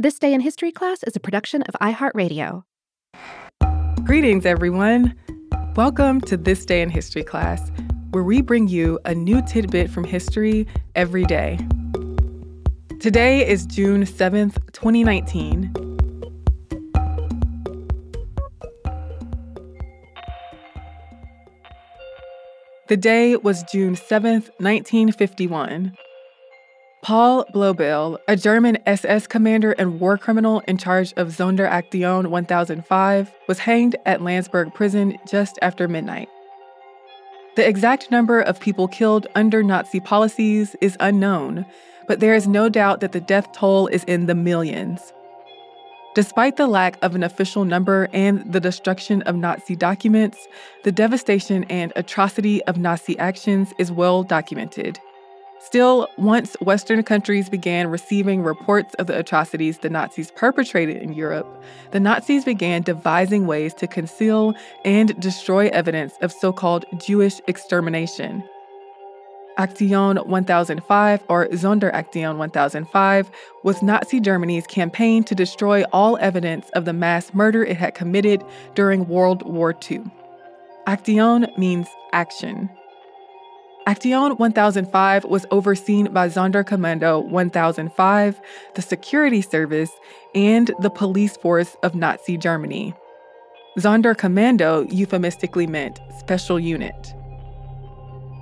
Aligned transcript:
This 0.00 0.18
Day 0.18 0.32
in 0.32 0.40
History 0.40 0.72
class 0.72 1.02
is 1.02 1.14
a 1.14 1.20
production 1.20 1.60
of 1.64 1.74
iHeartRadio. 1.78 2.62
Greetings, 4.02 4.46
everyone. 4.46 5.14
Welcome 5.76 6.22
to 6.22 6.38
This 6.38 6.64
Day 6.64 6.80
in 6.80 6.88
History 6.88 7.22
class, 7.22 7.70
where 8.12 8.24
we 8.24 8.40
bring 8.40 8.66
you 8.66 8.98
a 9.04 9.14
new 9.14 9.42
tidbit 9.42 9.90
from 9.90 10.04
history 10.04 10.66
every 10.94 11.24
day. 11.24 11.58
Today 12.98 13.46
is 13.46 13.66
June 13.66 14.04
7th, 14.04 14.54
2019. 14.72 15.70
The 22.88 22.96
day 22.96 23.36
was 23.36 23.62
June 23.64 23.96
7th, 23.96 24.48
1951. 24.60 25.94
Paul 27.02 27.46
Blobel, 27.46 28.18
a 28.28 28.36
German 28.36 28.76
SS 28.84 29.26
commander 29.26 29.72
and 29.72 30.00
war 30.00 30.18
criminal 30.18 30.60
in 30.68 30.76
charge 30.76 31.14
of 31.14 31.28
Sonderaktion 31.28 32.26
1005, 32.26 33.32
was 33.48 33.58
hanged 33.58 33.96
at 34.04 34.20
Landsberg 34.20 34.74
prison 34.74 35.16
just 35.26 35.58
after 35.62 35.88
midnight. 35.88 36.28
The 37.56 37.66
exact 37.66 38.10
number 38.10 38.40
of 38.40 38.60
people 38.60 38.86
killed 38.86 39.26
under 39.34 39.62
Nazi 39.62 39.98
policies 39.98 40.76
is 40.82 40.98
unknown, 41.00 41.64
but 42.06 42.20
there 42.20 42.34
is 42.34 42.46
no 42.46 42.68
doubt 42.68 43.00
that 43.00 43.12
the 43.12 43.20
death 43.20 43.50
toll 43.52 43.86
is 43.86 44.04
in 44.04 44.26
the 44.26 44.34
millions. 44.34 45.14
Despite 46.14 46.56
the 46.58 46.66
lack 46.66 46.98
of 47.02 47.14
an 47.14 47.22
official 47.22 47.64
number 47.64 48.08
and 48.12 48.52
the 48.52 48.60
destruction 48.60 49.22
of 49.22 49.36
Nazi 49.36 49.74
documents, 49.74 50.46
the 50.84 50.92
devastation 50.92 51.64
and 51.64 51.94
atrocity 51.96 52.62
of 52.64 52.76
Nazi 52.76 53.18
actions 53.18 53.72
is 53.78 53.90
well 53.90 54.22
documented. 54.22 54.98
Still, 55.62 56.08
once 56.16 56.54
Western 56.62 57.02
countries 57.02 57.50
began 57.50 57.88
receiving 57.88 58.42
reports 58.42 58.94
of 58.94 59.06
the 59.06 59.18
atrocities 59.18 59.78
the 59.78 59.90
Nazis 59.90 60.30
perpetrated 60.30 60.96
in 60.96 61.12
Europe, 61.12 61.46
the 61.90 62.00
Nazis 62.00 62.46
began 62.46 62.80
devising 62.80 63.46
ways 63.46 63.74
to 63.74 63.86
conceal 63.86 64.54
and 64.86 65.18
destroy 65.20 65.68
evidence 65.68 66.14
of 66.22 66.32
so 66.32 66.50
called 66.50 66.86
Jewish 66.98 67.42
extermination. 67.46 68.42
Aktion 69.58 70.26
1005, 70.26 71.24
or 71.28 71.46
Sonderaktion 71.48 72.38
1005, 72.38 73.30
was 73.62 73.82
Nazi 73.82 74.18
Germany's 74.18 74.66
campaign 74.66 75.22
to 75.24 75.34
destroy 75.34 75.82
all 75.92 76.16
evidence 76.22 76.70
of 76.70 76.86
the 76.86 76.94
mass 76.94 77.34
murder 77.34 77.62
it 77.62 77.76
had 77.76 77.94
committed 77.94 78.42
during 78.74 79.06
World 79.08 79.42
War 79.42 79.76
II. 79.90 80.04
Aktion 80.86 81.58
means 81.58 81.88
action. 82.12 82.70
Aktion 83.86 84.38
1005 84.38 85.24
was 85.24 85.46
overseen 85.50 86.12
by 86.12 86.28
Sonderkommando 86.28 87.24
1005, 87.24 88.40
the 88.74 88.82
security 88.82 89.40
service, 89.40 89.90
and 90.34 90.70
the 90.80 90.90
police 90.90 91.36
force 91.38 91.76
of 91.82 91.94
Nazi 91.94 92.36
Germany. 92.36 92.94
Sonderkommando 93.78 94.92
euphemistically 94.92 95.66
meant 95.66 95.98
special 96.18 96.60
unit. 96.60 97.14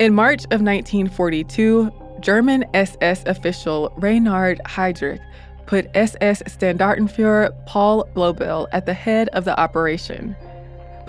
In 0.00 0.14
March 0.14 0.44
of 0.46 0.62
1942, 0.62 1.92
German 2.20 2.64
SS 2.74 3.22
official 3.26 3.92
Reinhard 3.96 4.60
Heydrich 4.64 5.20
put 5.66 5.94
SS 5.94 6.42
Standartenführer 6.42 7.54
Paul 7.66 8.04
Blobel 8.14 8.66
at 8.72 8.86
the 8.86 8.94
head 8.94 9.28
of 9.28 9.44
the 9.44 9.58
operation. 9.58 10.34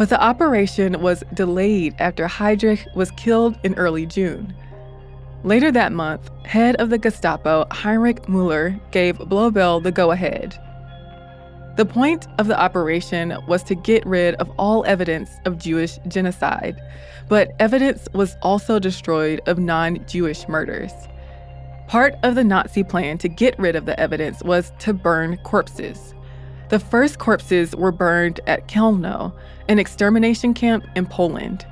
But 0.01 0.09
the 0.09 0.19
operation 0.19 0.99
was 0.99 1.23
delayed 1.35 1.93
after 1.99 2.25
Heydrich 2.25 2.87
was 2.95 3.11
killed 3.11 3.59
in 3.63 3.75
early 3.75 4.07
June. 4.07 4.51
Later 5.43 5.71
that 5.73 5.91
month, 5.91 6.27
head 6.43 6.75
of 6.77 6.89
the 6.89 6.97
Gestapo 6.97 7.67
Heinrich 7.69 8.23
Müller 8.23 8.79
gave 8.89 9.19
Blobel 9.19 9.79
the 9.79 9.91
go 9.91 10.09
ahead. 10.09 10.57
The 11.77 11.85
point 11.85 12.25
of 12.39 12.47
the 12.47 12.59
operation 12.59 13.37
was 13.47 13.61
to 13.61 13.75
get 13.75 14.03
rid 14.07 14.33
of 14.41 14.49
all 14.57 14.83
evidence 14.87 15.29
of 15.45 15.59
Jewish 15.59 15.99
genocide, 16.07 16.81
but 17.29 17.51
evidence 17.59 18.07
was 18.11 18.35
also 18.41 18.79
destroyed 18.79 19.39
of 19.45 19.59
non 19.59 20.03
Jewish 20.07 20.47
murders. 20.47 20.93
Part 21.85 22.15
of 22.23 22.33
the 22.33 22.43
Nazi 22.43 22.83
plan 22.83 23.19
to 23.19 23.29
get 23.29 23.53
rid 23.59 23.75
of 23.75 23.85
the 23.85 23.99
evidence 23.99 24.41
was 24.41 24.73
to 24.79 24.93
burn 24.93 25.37
corpses. 25.43 26.15
The 26.71 26.79
first 26.79 27.19
corpses 27.19 27.75
were 27.75 27.91
burned 27.91 28.39
at 28.47 28.69
Chełmno, 28.69 29.33
an 29.67 29.77
extermination 29.77 30.53
camp 30.53 30.85
in 30.95 31.05
Poland. 31.05 31.65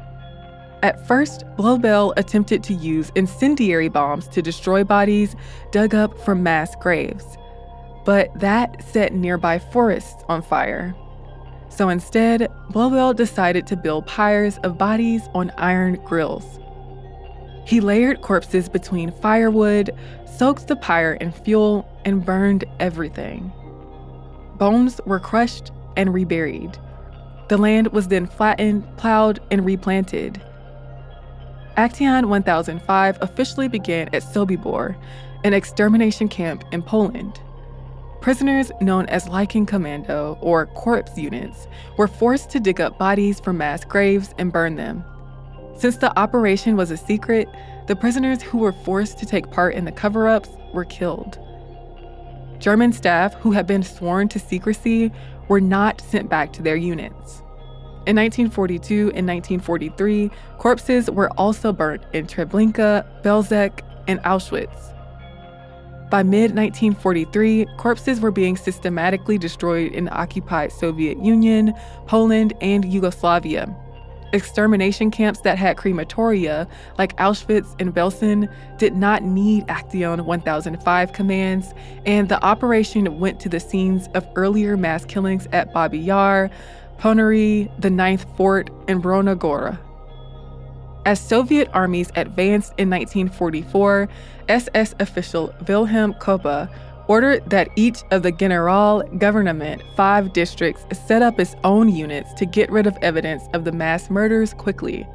At 0.84 1.08
first, 1.08 1.46
Blobel 1.56 2.14
attempted 2.18 2.64
to 2.66 2.74
use 2.74 3.10
incendiary 3.16 3.88
bombs 3.88 4.28
to 4.28 4.42
destroy 4.42 4.84
bodies 4.84 5.38
dug 5.72 5.96
up 5.96 6.20
from 6.20 6.44
mass 6.44 6.76
graves. 6.82 7.38
But 8.04 8.38
that 8.42 8.84
set 8.84 9.14
nearby 9.14 9.58
forests 9.60 10.22
on 10.28 10.42
fire. 10.42 10.94
So 11.70 11.88
instead, 11.88 12.50
Blobel 12.72 13.14
decided 13.14 13.68
to 13.68 13.78
build 13.78 14.06
pyres 14.06 14.58
of 14.64 14.78
bodies 14.78 15.22
on 15.34 15.50
iron 15.52 15.96
grills. 16.04 16.60
He 17.66 17.80
layered 17.80 18.20
corpses 18.20 18.68
between 18.68 19.14
firewood, 19.14 19.92
soaked 20.26 20.68
the 20.68 20.76
pyre 20.76 21.14
in 21.14 21.32
fuel, 21.32 21.88
and 22.04 22.26
burned 22.26 22.66
everything. 22.82 23.54
Bones 24.60 25.00
were 25.06 25.20
crushed 25.20 25.72
and 25.96 26.14
reburied. 26.14 26.78
The 27.48 27.58
land 27.58 27.88
was 27.88 28.10
then 28.10 28.28
flattened, 28.28 28.86
plowed, 28.98 29.40
and 29.50 29.66
replanted. 29.66 30.42
Aktion 31.78 32.28
1005 32.28 33.18
officially 33.22 33.70
began 33.70 34.10
at 34.14 34.22
Sobibor, 34.22 34.96
an 35.46 35.54
extermination 35.54 36.28
camp 36.28 36.66
in 36.72 36.84
Poland. 36.84 37.40
Prisoners 38.20 38.70
known 38.82 39.06
as 39.06 39.30
Leichen 39.30 39.66
Kommando, 39.66 40.38
or 40.42 40.66
corpse 40.66 41.18
units, 41.18 41.68
were 41.98 42.08
forced 42.08 42.50
to 42.50 42.60
dig 42.60 42.82
up 42.82 42.98
bodies 42.98 43.40
from 43.40 43.58
mass 43.58 43.86
graves 43.86 44.36
and 44.38 44.52
burn 44.52 44.76
them. 44.76 45.06
Since 45.78 45.98
the 45.98 46.18
operation 46.20 46.76
was 46.76 46.92
a 46.92 46.98
secret, 46.98 47.48
the 47.88 47.96
prisoners 47.96 48.42
who 48.42 48.58
were 48.58 48.74
forced 48.74 49.18
to 49.20 49.26
take 49.26 49.50
part 49.50 49.74
in 49.74 49.86
the 49.86 49.94
cover 49.94 50.28
ups 50.28 50.50
were 50.74 50.84
killed. 50.84 51.40
German 52.60 52.92
staff 52.92 53.34
who 53.36 53.52
had 53.52 53.66
been 53.66 53.84
sworn 53.84 54.28
to 54.30 54.40
secrecy 54.40 55.12
were 55.48 55.62
not 55.62 56.02
sent 56.02 56.30
back 56.30 56.54
to 56.54 56.62
their 56.62 56.76
units. 56.76 57.42
In 58.06 58.16
1942 58.16 59.12
and 59.16 59.28
1943, 59.28 60.32
corpses 60.58 61.10
were 61.10 61.30
also 61.32 61.72
burnt 61.72 62.04
in 62.14 62.28
Treblinka, 62.28 63.06
Belzec, 63.24 63.82
and 64.08 64.20
Auschwitz. 64.22 64.96
By 66.10 66.24
mid 66.24 66.56
1943, 66.56 67.68
corpses 67.78 68.20
were 68.20 68.32
being 68.32 68.58
systematically 68.58 69.38
destroyed 69.38 69.92
in 69.92 70.10
occupied 70.12 70.72
Soviet 70.72 71.24
Union, 71.24 71.74
Poland, 72.08 72.54
and 72.62 72.84
Yugoslavia, 72.84 73.76
Extermination 74.34 75.12
camps 75.12 75.42
that 75.42 75.58
had 75.58 75.78
crematoria, 75.78 76.68
like 76.98 77.16
Auschwitz 77.18 77.80
and 77.80 77.94
Belsen, 77.94 78.52
did 78.78 78.96
not 78.96 79.24
need 79.24 79.66
Aktion 79.68 80.26
1005 80.26 81.14
commands, 81.14 81.74
and 82.06 82.30
the 82.30 82.44
operation 82.44 83.20
went 83.20 83.40
to 83.40 83.50
the 83.50 83.60
scenes 83.60 84.08
of 84.14 84.28
earlier 84.36 84.78
mass 84.78 85.06
killings 85.06 85.48
at 85.52 85.74
Babi 85.74 86.00
Yar, 86.00 86.50
Ponary, 87.00 87.72
the 87.82 87.90
Ninth 87.90 88.26
Fort, 88.36 88.70
and 88.88 89.02
Brona 89.02 89.38
Gora. 89.38 89.80
As 91.06 91.20
Soviet 91.20 91.70
armies 91.74 92.12
advanced 92.16 92.74
in 92.78 92.90
1944, 92.90 94.10
SS 94.50 94.94
official 95.00 95.54
Wilhelm 95.68 96.14
Koppe 96.16 96.70
ordered 97.10 97.50
that 97.50 97.68
each 97.76 98.04
of 98.12 98.22
the 98.22 98.32
General 98.32 99.02
Government 99.18 99.82
five 99.96 100.32
districts 100.32 100.86
set 101.08 101.22
up 101.22 101.40
its 101.40 101.56
own 101.64 101.90
units 101.94 102.32
to 102.34 102.46
get 102.46 102.72
rid 102.72 102.86
of 102.88 102.96
evidence 103.02 103.44
of 103.54 103.66
the 103.66 103.72
mass 103.72 104.10
murders 104.12 104.54
quickly. 104.54 105.06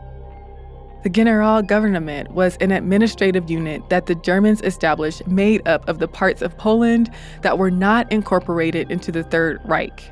The 1.04 1.08
General 1.08 1.62
Government 1.62 2.32
was 2.32 2.56
an 2.56 2.72
administrative 2.72 3.48
unit 3.48 3.88
that 3.90 4.06
the 4.06 4.16
Germans 4.16 4.60
established 4.62 5.26
made 5.28 5.66
up 5.68 5.88
of 5.88 6.00
the 6.00 6.08
parts 6.08 6.42
of 6.42 6.58
Poland 6.58 7.10
that 7.42 7.58
were 7.58 7.70
not 7.70 8.10
incorporated 8.10 8.90
into 8.90 9.12
the 9.12 9.22
Third 9.22 9.60
Reich. 9.64 10.10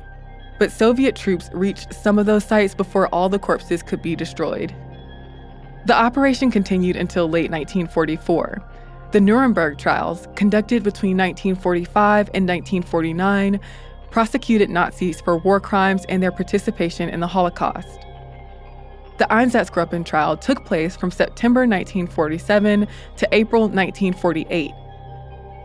But 0.59 0.71
Soviet 0.71 1.15
troops 1.17 1.49
reached 1.51 1.93
some 1.93 2.17
of 2.17 2.25
those 2.25 2.45
sites 2.45 2.75
before 2.75 3.07
all 3.07 3.27
the 3.27 3.39
corpses 3.39 3.83
could 3.83 4.01
be 4.01 4.15
destroyed. 4.15 4.73
The 5.85 5.95
operation 5.95 6.49
continued 6.49 6.95
until 6.95 7.25
late 7.25 7.51
1944. 7.51 8.63
The 9.13 9.21
Nuremberg 9.21 9.77
trials, 9.77 10.27
conducted 10.35 10.81
between 10.81 11.17
1945 11.17 12.31
and 12.33 12.49
1949, 12.49 13.59
prosecuted 14.09 14.71
Nazis 14.71 15.21
for 15.21 15.37
war 15.37 15.59
crimes 15.59 16.03
and 16.09 16.23
their 16.23 16.31
participation 16.31 17.09
in 17.09 17.19
the 17.19 17.27
Holocaust. 17.27 17.99
The 19.19 19.25
Einsatzgruppen 19.25 20.03
trial 20.03 20.35
took 20.35 20.65
place 20.65 20.95
from 20.95 21.11
September 21.11 21.59
1947 21.59 22.87
to 23.17 23.27
April 23.31 23.69
1948. 23.69 24.71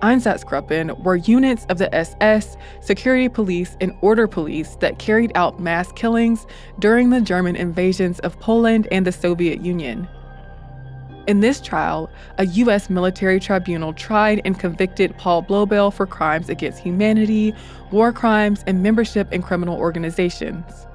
Einsatzgruppen 0.03 1.03
were 1.03 1.17
units 1.17 1.65
of 1.71 1.79
the 1.79 1.93
SS, 1.94 2.59
security 2.83 3.31
police, 3.31 3.79
and 3.81 3.97
order 4.03 4.29
police 4.29 4.77
that 4.81 4.99
carried 4.99 5.33
out 5.35 5.59
mass 5.59 5.91
killings 5.93 6.47
during 6.81 7.09
the 7.09 7.23
German 7.23 7.56
invasions 7.56 8.19
of 8.21 8.39
Poland 8.41 8.87
and 8.93 9.06
the 9.06 9.12
Soviet 9.12 9.62
Union. 9.62 10.06
In 11.29 11.41
this 11.41 11.61
trial, 11.61 12.09
a 12.39 12.47
U.S. 12.47 12.89
military 12.89 13.39
tribunal 13.39 13.93
tried 13.93 14.41
and 14.47 14.59
convicted 14.59 15.15
Paul 15.19 15.43
Blobel 15.43 15.93
for 15.93 16.07
crimes 16.07 16.49
against 16.49 16.79
humanity, 16.79 17.55
war 17.93 18.15
crimes, 18.15 18.65
and 18.67 18.83
membership 18.83 19.31
in 19.31 19.43
criminal 19.43 19.77
organizations. 19.77 20.87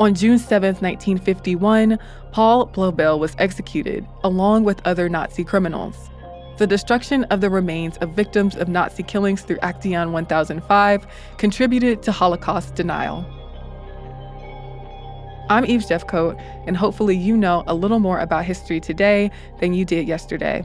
On 0.00 0.16
June 0.16 0.36
7, 0.36 0.70
1951, 0.80 1.96
Paul 2.32 2.66
Blobel 2.66 3.20
was 3.20 3.36
executed, 3.38 4.04
along 4.24 4.64
with 4.64 4.84
other 4.84 5.08
Nazi 5.08 5.44
criminals. 5.44 6.10
The 6.56 6.66
destruction 6.66 7.22
of 7.24 7.40
the 7.40 7.50
remains 7.50 7.98
of 7.98 8.10
victims 8.16 8.56
of 8.56 8.66
Nazi 8.66 9.04
killings 9.04 9.42
through 9.42 9.58
Aktion 9.58 10.10
1005 10.10 11.06
contributed 11.38 12.02
to 12.02 12.10
Holocaust 12.10 12.74
denial. 12.74 13.24
I'm 15.50 15.66
Eve 15.66 15.80
Jeffcoat, 15.80 16.40
and 16.68 16.76
hopefully 16.76 17.16
you 17.16 17.36
know 17.36 17.64
a 17.66 17.74
little 17.74 17.98
more 17.98 18.20
about 18.20 18.44
history 18.44 18.78
today 18.78 19.32
than 19.58 19.74
you 19.74 19.84
did 19.84 20.06
yesterday. 20.06 20.64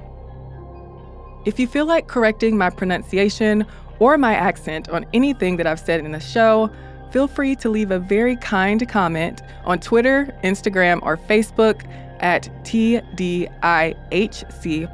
If 1.44 1.60
you 1.60 1.66
feel 1.66 1.88
like 1.88 2.08
correcting 2.08 2.56
my 2.56 2.70
pronunciation 2.70 3.66
or 3.98 4.16
my 4.20 4.36
accent 4.36 4.88
on 4.90 5.08
anything 5.12 5.58
that 5.58 5.66
I've 5.66 5.80
said 5.80 6.06
in 6.06 6.12
the 6.12 6.20
show, 6.20 6.70
feel 7.12 7.28
free 7.28 7.56
to 7.56 7.70
leave 7.70 7.90
a 7.90 7.98
very 7.98 8.36
kind 8.36 8.88
comment 8.88 9.42
on 9.64 9.80
Twitter, 9.80 10.32
Instagram, 10.44 11.00
or 11.02 11.18
Facebook 11.18 11.84
at 12.20 12.44
TDIHC 12.64 13.50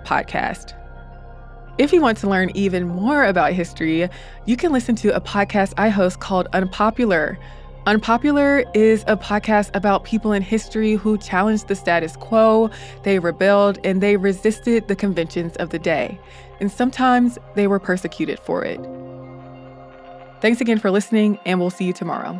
Podcast. 0.06 0.78
If 1.78 1.92
you 1.92 2.00
want 2.00 2.18
to 2.20 2.30
learn 2.30 2.50
even 2.54 2.88
more 2.88 3.26
about 3.26 3.52
history, 3.52 4.08
you 4.46 4.56
can 4.56 4.72
listen 4.72 4.96
to 4.98 5.14
a 5.14 5.20
podcast 5.20 5.74
I 5.76 5.90
host 5.90 6.22
called 6.22 6.48
Unpopular 6.54 7.38
Unpopular 7.88 8.64
is 8.76 9.04
a 9.08 9.18
podcast 9.18 9.72
about 9.76 10.04
people 10.04 10.32
in 10.34 10.44
history 10.44 10.94
who 10.94 11.18
challenged 11.18 11.68
the 11.68 11.76
status 11.76 12.16
quo, 12.18 12.70
they 13.02 13.18
rebelled, 13.18 13.80
and 13.84 14.02
they 14.02 14.18
resisted 14.18 14.88
the 14.88 14.96
conventions 14.96 15.56
of 15.56 15.72
the 15.72 15.80
day. 15.80 16.20
And 16.60 16.72
sometimes 16.72 17.40
they 17.56 17.66
were 17.66 17.80
persecuted 17.80 18.40
for 18.40 18.64
it. 18.64 18.80
Thanks 20.42 20.62
again 20.62 20.78
for 20.78 20.92
listening, 20.92 21.40
and 21.44 21.60
we'll 21.60 21.72
see 21.72 21.86
you 21.86 21.94
tomorrow. 21.94 22.40